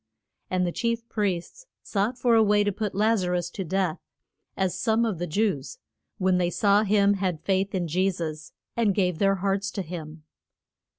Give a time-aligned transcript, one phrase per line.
[0.49, 3.99] And the chief priests sought for a way to put Laz a rus to death,
[4.57, 5.77] as some of the Jews,
[6.17, 10.23] when they saw him had faith in Je sus, and gave their hearts to him.